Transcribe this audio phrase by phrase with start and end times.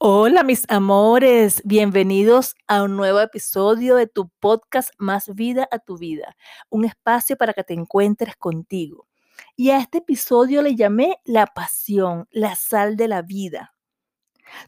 [0.00, 5.98] Hola mis amores, bienvenidos a un nuevo episodio de tu podcast Más vida a tu
[5.98, 6.36] vida,
[6.70, 9.08] un espacio para que te encuentres contigo.
[9.56, 13.74] Y a este episodio le llamé La pasión, la sal de la vida.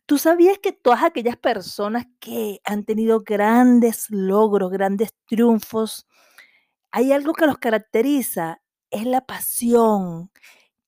[0.04, 6.08] ¿Tú sabías que todas aquellas personas que han tenido grandes logros, grandes triunfos,
[6.90, 8.62] hay algo que los caracteriza?
[8.90, 10.32] Es la pasión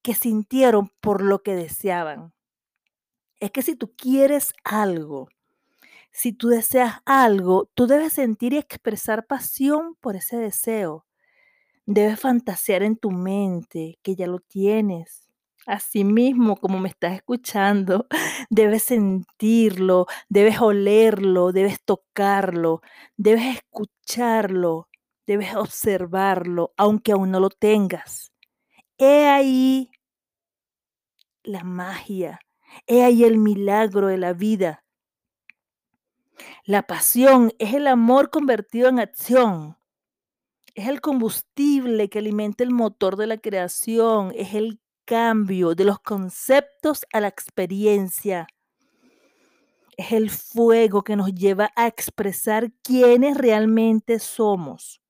[0.02, 2.34] que sintieron por lo que deseaban
[3.42, 5.28] es que si tú quieres algo,
[6.12, 11.06] si tú deseas algo, tú debes sentir y expresar pasión por ese deseo.
[11.84, 15.28] Debes fantasear en tu mente que ya lo tienes.
[15.66, 18.06] Así mismo, como me estás escuchando,
[18.50, 22.80] debes sentirlo, debes olerlo, debes tocarlo,
[23.16, 24.88] debes escucharlo,
[25.26, 28.32] debes observarlo, aunque aún no lo tengas.
[28.98, 29.90] He ahí
[31.42, 32.38] la magia
[32.86, 34.84] He ahí el milagro de la vida.
[36.64, 39.76] La pasión es el amor convertido en acción.
[40.74, 44.32] Es el combustible que alimenta el motor de la creación.
[44.34, 48.46] Es el cambio de los conceptos a la experiencia.
[49.96, 55.00] Es el fuego que nos lleva a expresar quiénes realmente somos.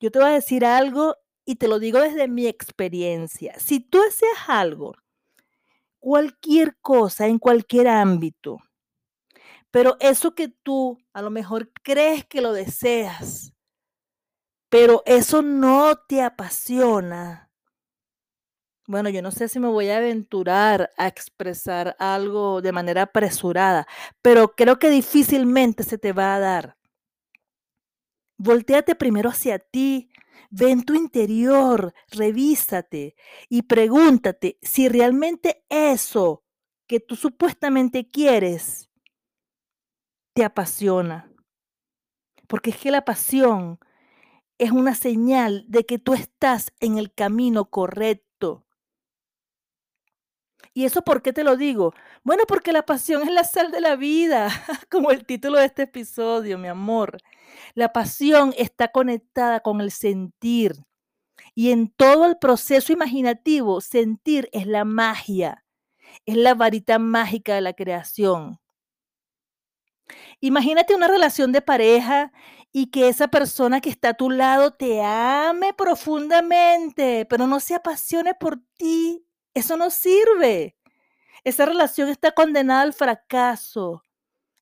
[0.00, 3.58] Yo te voy a decir algo y te lo digo desde mi experiencia.
[3.58, 4.94] Si tú deseas algo
[6.00, 8.58] cualquier cosa, en cualquier ámbito.
[9.70, 13.52] Pero eso que tú a lo mejor crees que lo deseas,
[14.70, 17.50] pero eso no te apasiona.
[18.86, 23.86] Bueno, yo no sé si me voy a aventurar a expresar algo de manera apresurada,
[24.20, 26.76] pero creo que difícilmente se te va a dar.
[28.42, 30.10] Voltéate primero hacia ti,
[30.50, 33.14] Ve en tu interior, revísate
[33.48, 36.44] y pregúntate si realmente eso
[36.88, 38.90] que tú supuestamente quieres
[40.34, 41.32] te apasiona.
[42.48, 43.78] Porque es que la pasión
[44.58, 48.29] es una señal de que tú estás en el camino correcto.
[50.72, 51.94] ¿Y eso por qué te lo digo?
[52.22, 54.48] Bueno, porque la pasión es la sal de la vida,
[54.90, 57.18] como el título de este episodio, mi amor.
[57.74, 60.74] La pasión está conectada con el sentir.
[61.54, 65.64] Y en todo el proceso imaginativo, sentir es la magia,
[66.24, 68.60] es la varita mágica de la creación.
[70.40, 72.32] Imagínate una relación de pareja
[72.72, 77.74] y que esa persona que está a tu lado te ame profundamente, pero no se
[77.74, 80.76] apasione por ti eso no sirve.
[81.44, 84.02] Esa relación está condenada al fracaso.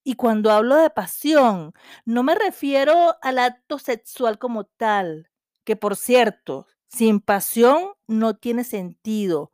[0.04, 5.28] Y cuando hablo de pasión, no me refiero al acto sexual como tal,
[5.64, 9.50] que por cierto, sin pasión no tiene sentido.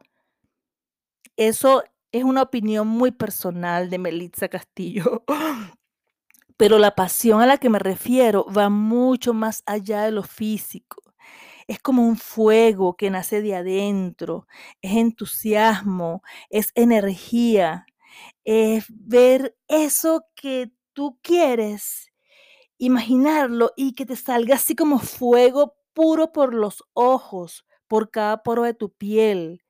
[1.36, 5.24] Eso es una opinión muy personal de Melitza Castillo.
[6.56, 11.03] Pero la pasión a la que me refiero va mucho más allá de lo físico
[11.66, 14.46] es como un fuego que nace de adentro,
[14.82, 17.86] es entusiasmo, es energía,
[18.44, 22.12] es ver eso que tú quieres,
[22.78, 28.64] imaginarlo y que te salga así como fuego puro por los ojos, por cada poro
[28.64, 29.62] de tu piel,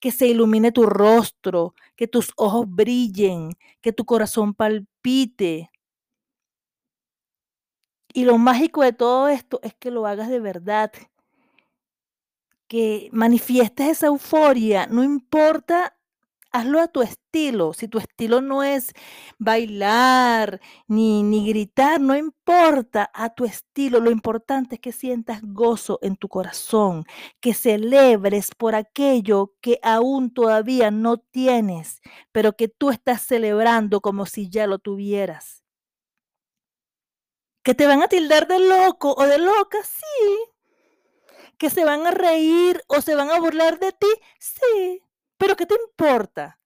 [0.00, 5.70] que se ilumine tu rostro, que tus ojos brillen, que tu corazón palpite.
[8.12, 10.92] Y lo mágico de todo esto es que lo hagas de verdad,
[12.70, 15.98] que manifiestes esa euforia, no importa,
[16.52, 17.72] hazlo a tu estilo.
[17.72, 18.92] Si tu estilo no es
[19.38, 23.98] bailar ni, ni gritar, no importa, a tu estilo.
[23.98, 27.04] Lo importante es que sientas gozo en tu corazón,
[27.40, 34.26] que celebres por aquello que aún todavía no tienes, pero que tú estás celebrando como
[34.26, 35.64] si ya lo tuvieras.
[37.64, 40.49] Que te van a tildar de loco o de loca, sí,
[41.60, 44.06] que se van a reír o se van a burlar de ti,
[44.40, 45.04] sí,
[45.36, 46.58] pero ¿qué te importa?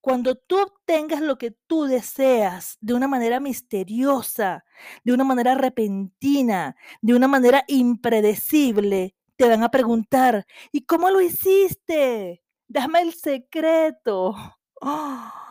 [0.00, 4.64] Cuando tú obtengas lo que tú deseas de una manera misteriosa,
[5.04, 11.20] de una manera repentina, de una manera impredecible, te van a preguntar, ¿y cómo lo
[11.20, 12.42] hiciste?
[12.66, 14.34] Dame el secreto.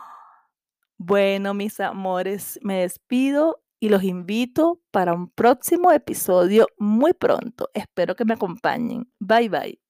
[1.02, 7.70] Bueno, mis amores, me despido y los invito para un próximo episodio muy pronto.
[7.74, 9.10] Espero que me acompañen.
[9.18, 9.89] Bye bye.